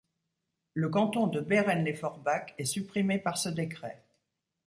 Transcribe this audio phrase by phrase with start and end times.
[0.73, 4.01] Le canton de Behren-lès-Forbach est supprimé par ce décret.